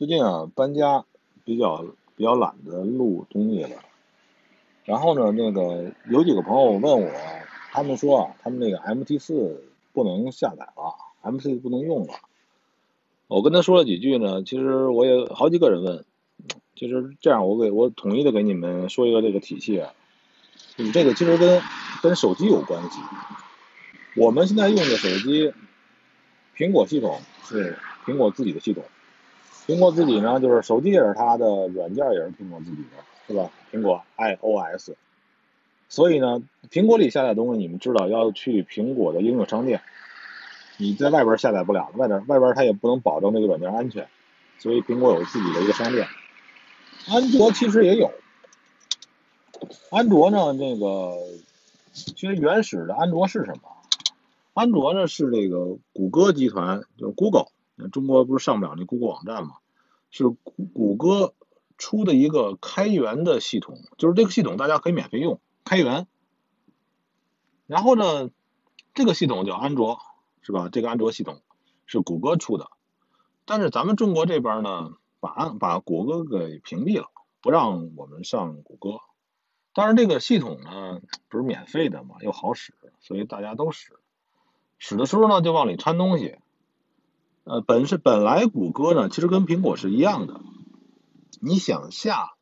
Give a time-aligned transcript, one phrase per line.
[0.00, 1.04] 最近啊，搬家
[1.44, 1.84] 比较
[2.16, 3.68] 比较懒得录东西了。
[4.86, 7.10] 然后呢，那个有几个朋友问我，
[7.70, 10.94] 他们说啊，他们那个 MT 四不能下载了
[11.30, 12.14] ，MT 不能用了。
[13.26, 16.02] 我跟他说了几句呢，其实我也好几个人问，
[16.74, 19.92] 就是这样，我给我统一的给你们说一个这个体系啊，
[20.76, 21.60] 你这个其实跟
[22.02, 23.00] 跟手机有关系。
[24.16, 25.52] 我们现在用的手机，
[26.56, 28.82] 苹果系统是苹果自己的系统。
[29.70, 33.48] 苹果自己呢，就是手机也是它的，软件也是苹果自己的，是吧？
[33.70, 34.90] 苹果 iOS。
[35.88, 39.80] 所以呢，苹果里下载东西，你们知道要去苹果的应用商店，
[40.76, 44.08] 你在外边下载不了，外边外边它也不能保证那个软件安全，
[44.58, 46.08] 所以苹果有自己的一个商店。
[47.08, 48.10] 安卓其实也有，
[49.92, 51.16] 安卓呢，这个
[51.92, 53.70] 其实原始的安卓是什么？
[54.52, 57.46] 安卓呢是这个谷歌集团，就是 Google。
[57.88, 59.56] 中国不是上不了那谷歌网站吗？
[60.10, 61.34] 是谷谷歌
[61.78, 66.08] 出的一个开源的系统，就是这个系统大家可以免费用，开源。
[67.66, 68.30] 然后呢，
[68.92, 70.00] 这个系统叫安卓，
[70.42, 70.68] 是吧？
[70.70, 71.40] 这个安卓系统
[71.86, 72.70] 是谷歌出的，
[73.44, 77.06] 但是咱们中国这边呢，把安把谷歌给屏蔽了，
[77.40, 78.98] 不让我们上谷歌。
[79.72, 83.92] 当然，这个系统呢不是免费的嘛，又好使，所以大家都使。
[84.78, 86.40] 使的时候呢，就往里掺东西。
[87.50, 90.40] 呃，本是本来谷歌呢，其实跟苹果是一样的。
[91.40, 92.34] 你想下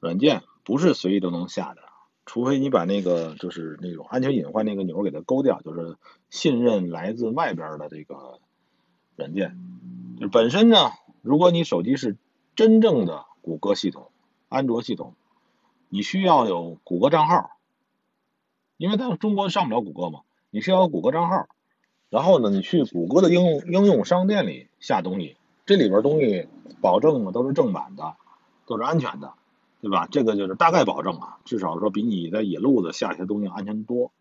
[0.00, 1.82] 软件，不是随意都能下的，
[2.26, 5.96] 除非你把那个就是那种安全隐患那个钮给它勾掉，就是
[6.28, 8.40] 信任来自外边的这个
[9.14, 9.56] 软件。
[10.32, 10.90] 本身呢，
[11.20, 12.16] 如果你手机是
[12.56, 14.10] 真正的谷歌系统、
[14.48, 15.14] 安卓系统，
[15.88, 17.52] 你需要有谷歌账号，
[18.76, 21.46] 因为咱中国上不了谷歌嘛，你需要有谷歌账号。
[22.12, 26.46] 然后呢，你去谷歌的应用应用商店里下东西，这里边东西
[26.82, 28.16] 保证呢都是正版的，
[28.66, 29.32] 都是安全的，
[29.80, 30.06] 对吧？
[30.10, 34.12] 这个就是大概保证啊，至少说比你在野路子下一些东西安全多。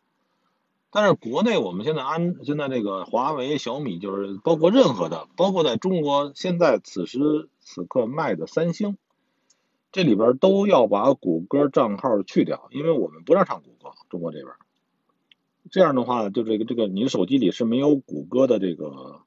[0.90, 8.98] 但是国内我们现在安现在这个华为、小米，就是包括任何的，包括在中国现在此时此刻卖的三星，
[9.92, 14.54] 这里边都要把谷歌账号去掉，因为我们不让上谷歌，中国这边。
[15.70, 19.22] 这样的话，就这个这个，你的手机里是没有谷歌的这个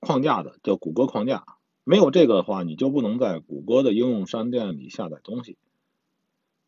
[0.00, 1.44] 框架的，叫谷歌框架。
[1.84, 5.56] 没有这个的话，你就不能在谷歌的应用商店里下载东西。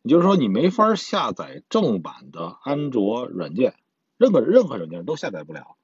[0.01, 3.75] 也就是说，你没法下载正版的安卓软件，
[4.17, 5.75] 任何任何软件都下载不了。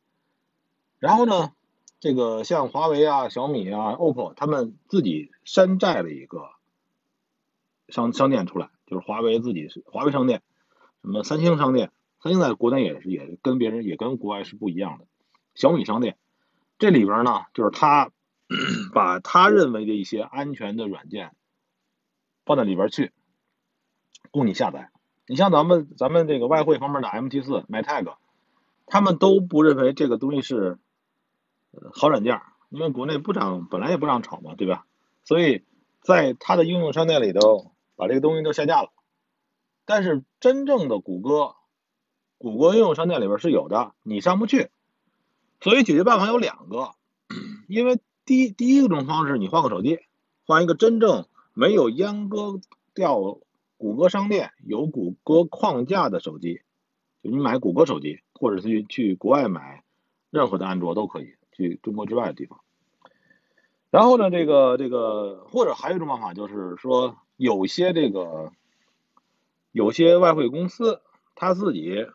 [0.99, 1.51] 然后呢，
[1.99, 6.49] 这个像华为啊、小米啊、OPPO，他们自己山寨了一个
[7.89, 10.41] 商商店出来，就是华为自己华为商店，
[11.01, 11.91] 什么三星商店。
[12.19, 15.05] 它现在国内也是，也跟别人也跟国外是不一样的。
[15.53, 16.17] 小米商店
[16.79, 18.11] 这里边呢，就是他
[18.93, 21.35] 把他认为的一些安全的软件
[22.45, 23.11] 放在里边去，
[24.31, 24.89] 供你下载。
[25.27, 28.15] 你像咱们咱们这个外汇方面的 MT 四、MyTag，
[28.85, 30.77] 他们都不认为这个东西是
[31.93, 34.85] 好软件，因为国内不让，本来也不让炒嘛，对吧？
[35.23, 35.63] 所以
[36.01, 38.89] 在他的应用商店里头把这个东西都下架了。
[39.85, 41.55] 但是真正的谷歌。
[42.45, 44.69] 谷歌应用商店里边是有的，你上不去，
[45.61, 46.91] 所以解决办法有两个。
[47.67, 50.01] 因为第一第一种方式，你换个手机，
[50.45, 51.25] 换一个真正
[51.55, 52.61] 没有阉割
[52.93, 53.39] 掉
[53.77, 56.61] 谷歌商店、有谷歌框架的手机，
[57.23, 59.83] 就你买谷歌手机，或者是去国外买
[60.29, 62.59] 任何的安卓都可以，去中国之外的地方。
[63.89, 68.51] 然后呢，这个这个，或者还有一种办法，就是说有些这个
[69.71, 71.01] 有些外汇公司
[71.33, 72.05] 他自己。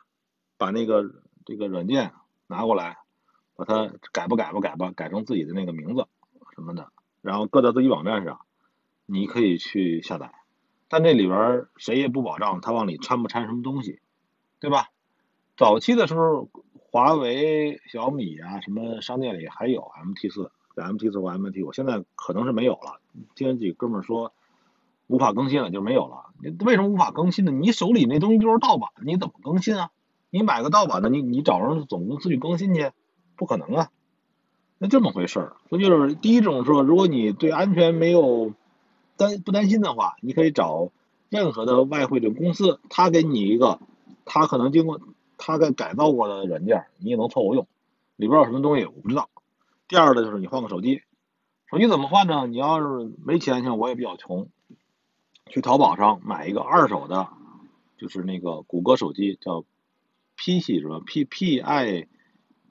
[0.61, 1.11] 把那个
[1.47, 2.13] 这个软件
[2.47, 2.99] 拿过来，
[3.57, 6.07] 把它改吧改吧改吧，改成自己的那个名字
[6.55, 8.41] 什么的，然后搁到自己网站上，
[9.07, 10.35] 你可以去下载。
[10.89, 14.01] 但这里边谁也不保障它往里掺不掺什么东西，
[14.61, 14.91] 对吧？
[15.57, 23.01] 早期的时候，华为、小米啊什么商店里还有 MT 四、MT 四或 MT 五，现在可能是没有了。
[23.35, 24.35] 听几个哥们说
[25.07, 26.35] 无法更新了，就没有了。
[26.67, 27.51] 为什么无法更新呢？
[27.51, 29.91] 你手里那东西就是盗版，你怎么更新啊？
[30.31, 32.93] 你买个盗版的，你你找人总公司去更新去，
[33.37, 33.91] 不可能啊。
[34.79, 38.55] 那这么回事儿，所以就是第一种说，如果你对安全没有
[39.17, 40.91] 担不担心的话，你可以找
[41.29, 43.79] 任何的外汇的公司，他给你一个
[44.25, 45.01] 他可能经过
[45.37, 47.67] 他给改造过的软件，你也能凑合用。
[48.17, 49.29] 里边有什么东西我不知道。
[49.89, 51.03] 第二个就是你换个手机，
[51.71, 52.47] 手机怎么换呢？
[52.47, 54.49] 你要是没钱，像我也比较穷，
[55.47, 57.29] 去淘宝上买一个二手的，
[57.99, 59.65] 就是那个谷歌手机叫。
[60.43, 62.07] P 系是吧？P P I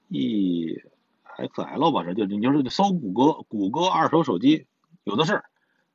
[0.08, 0.82] E
[1.36, 4.66] X L 吧，这就你就是搜谷歌，谷歌二手手机，
[5.04, 5.44] 有的是，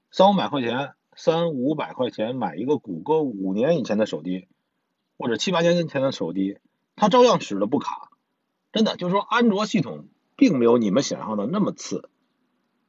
[0.09, 4.47] 三五百块钱，三五百块钱买一个谷歌五年以前的手机，
[5.17, 6.59] 或者七八年前的手机，
[6.95, 8.09] 它照样使得不卡。
[8.71, 10.07] 真的，就是说安卓系统
[10.37, 12.09] 并没有你们想象的那么次。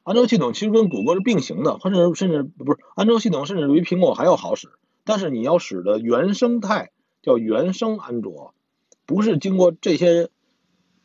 [0.03, 4.69] 安卓系统其实跟谷歌是并行的，甚至甚至不是安卓系统，甚至比苹果还要好使。
[5.03, 6.91] 但是你要使的原生态
[7.21, 8.53] 叫原生安卓，
[9.07, 10.29] 不是经过这些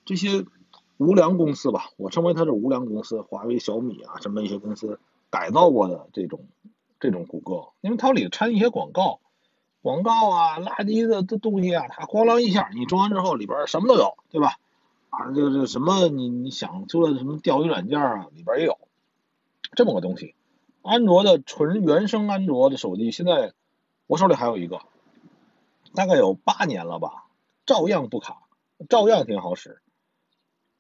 [0.05, 0.45] 这些
[0.99, 1.89] 无良公司吧？
[1.97, 5.01] 我称为它是无良公司，华为、小米啊什么一些公司
[5.31, 6.41] 改造过的这种
[7.01, 9.21] 这种谷歌，因为它里掺一些广告，
[9.81, 14.59] 广告啊垃圾的这东西啊，它咣啷一下，你装完之后里边什么都有，对吧？
[15.11, 18.79] 啊，这个这个什么你你想出来的什么钓鱼软件啊，里边也有。
[19.75, 20.35] 这么个东西，
[20.83, 23.55] 安卓的纯原生安卓的手机，现在
[24.07, 24.81] 我手里还有一个，
[25.95, 27.25] 大概有八年了吧，
[27.67, 28.43] 照样不卡，
[28.89, 29.81] 照样挺好使，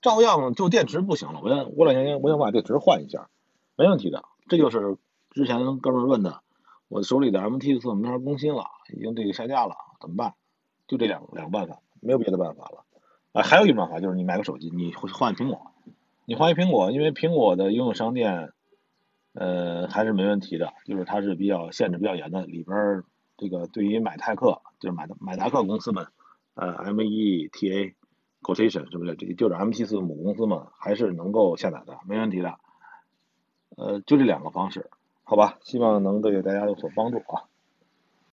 [0.00, 1.40] 照样就电池不行了。
[1.42, 3.28] 我想过两天我想把电池换一下，
[3.76, 4.24] 没问题的。
[4.48, 4.98] 这就是
[5.30, 6.42] 之前哥们问的，
[6.88, 8.64] 我手里的 MT 四没法更新了，
[8.94, 10.34] 已经这个下架了，怎么办？
[10.86, 12.84] 就这两两个办法，没有别的办法了。
[13.32, 15.72] 啊，还有一种办法就是你买个手机，你换苹果，
[16.24, 18.52] 你换一苹果，因为苹果的应用商店。
[19.34, 23.02] 呃，还是没问题的，就是它是比较限制比较严的，里边
[23.38, 26.06] 这个对于买泰克，就是买买达克公司们，
[26.54, 27.94] 呃，M E T A
[28.42, 29.14] Quotation 是不是？
[29.14, 32.58] 这就是 M T 四母公司嘛，还是能够下载的，没问题的。
[33.76, 34.90] 呃，就这两个方式，
[35.24, 37.48] 好吧，希望能对大家有所帮助啊。